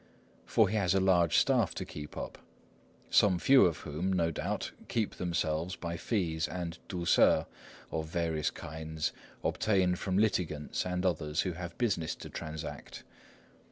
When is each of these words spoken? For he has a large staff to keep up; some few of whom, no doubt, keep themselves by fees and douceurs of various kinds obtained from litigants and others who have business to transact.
For 0.47 0.67
he 0.67 0.77
has 0.77 0.95
a 0.95 0.99
large 0.99 1.37
staff 1.37 1.75
to 1.75 1.85
keep 1.85 2.17
up; 2.17 2.39
some 3.11 3.37
few 3.37 3.65
of 3.67 3.77
whom, 3.85 4.11
no 4.11 4.31
doubt, 4.31 4.71
keep 4.87 5.13
themselves 5.13 5.75
by 5.75 5.95
fees 5.95 6.47
and 6.47 6.79
douceurs 6.87 7.45
of 7.91 8.07
various 8.07 8.49
kinds 8.49 9.13
obtained 9.43 9.99
from 9.99 10.17
litigants 10.17 10.87
and 10.87 11.05
others 11.05 11.41
who 11.41 11.51
have 11.51 11.77
business 11.77 12.15
to 12.15 12.31
transact. 12.31 13.03